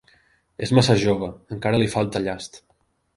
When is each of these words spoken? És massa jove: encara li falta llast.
És 0.67 0.71
massa 0.77 0.95
jove: 1.03 1.29
encara 1.57 1.83
li 1.83 1.91
falta 1.97 2.23
llast. 2.25 2.59